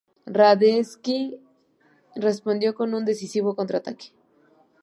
[0.25, 1.39] Radetzky
[2.15, 4.07] respondió con un decisivo contraataque.